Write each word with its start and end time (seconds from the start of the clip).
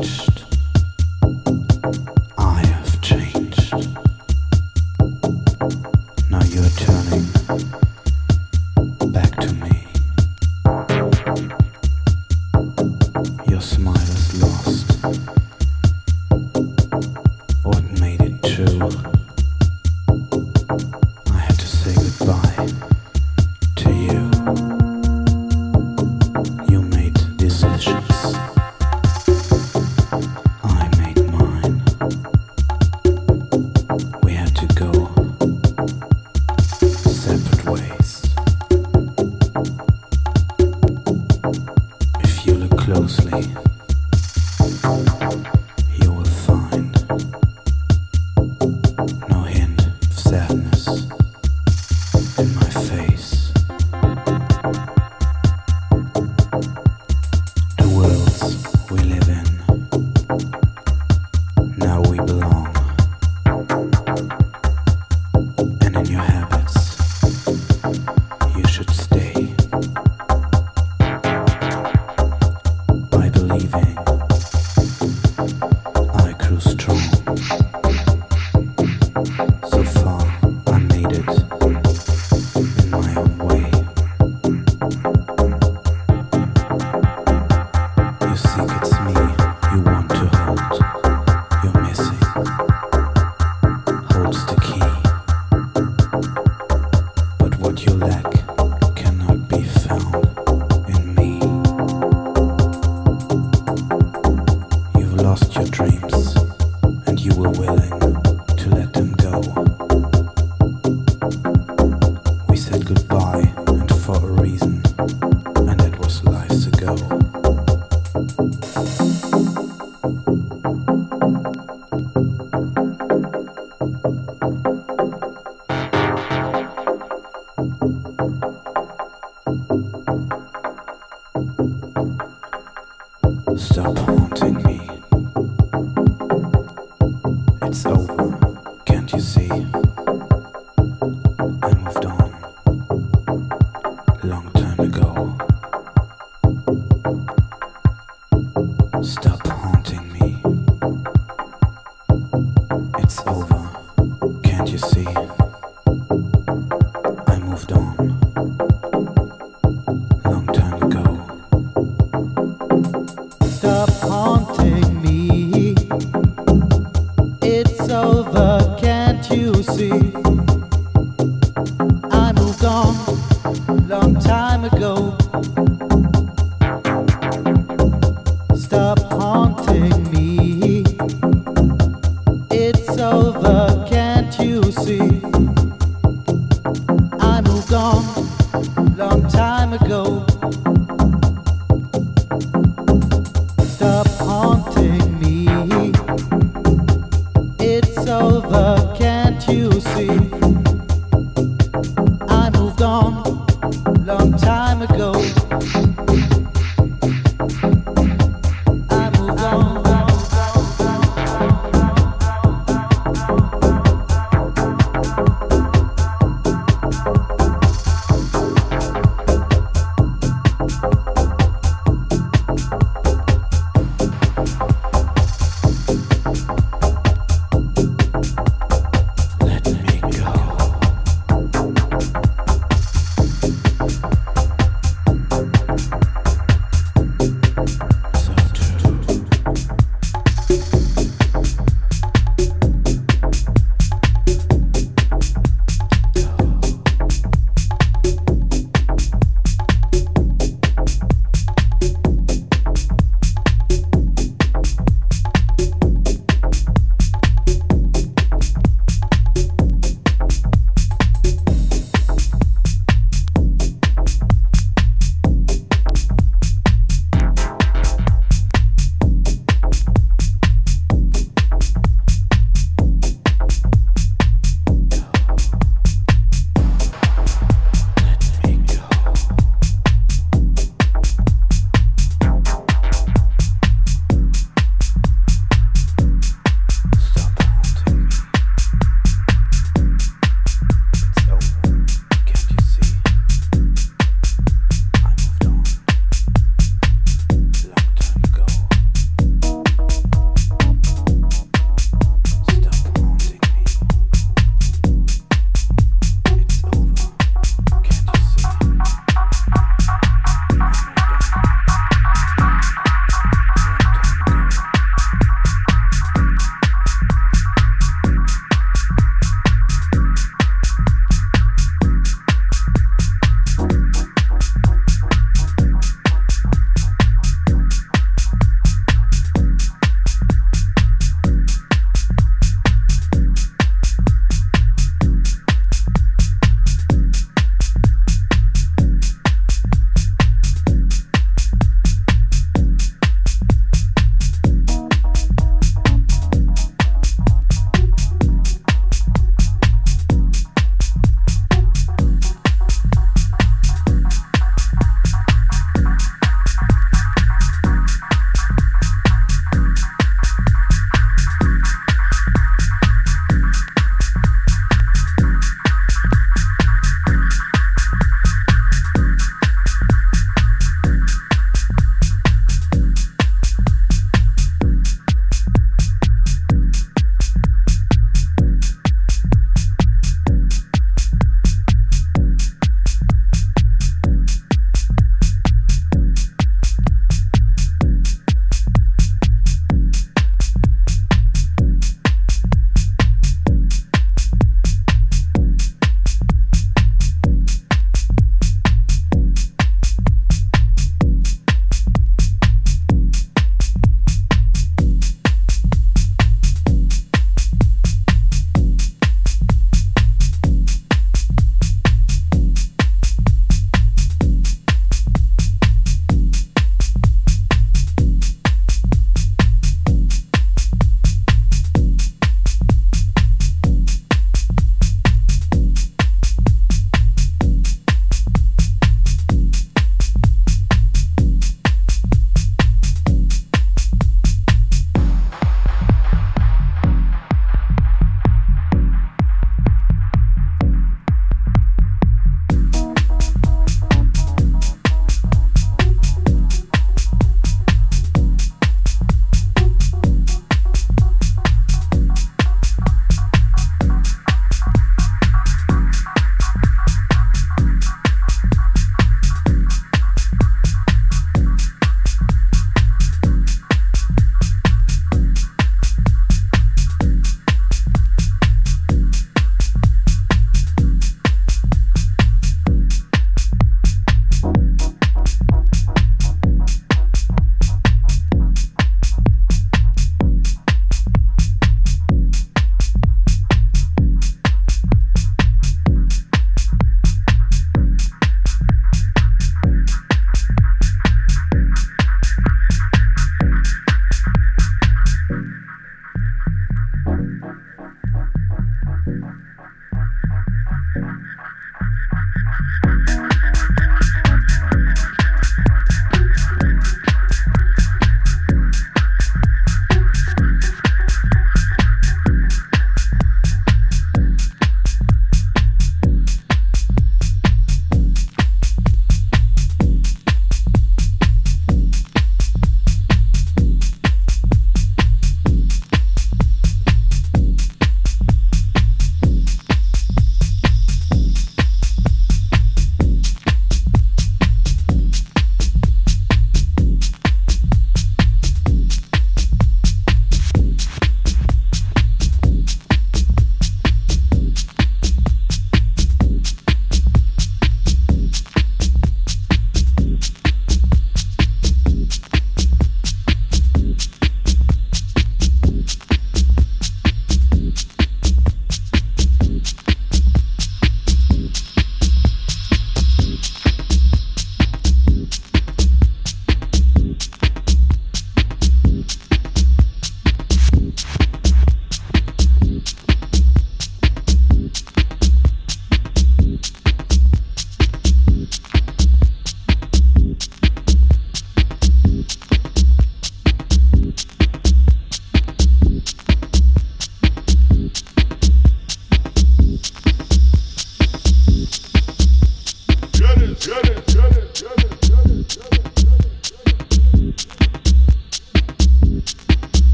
Thanks. 0.00 0.37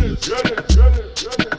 jelly, 0.00 0.16
jelly, 0.68 1.04
jelly. 1.14 1.49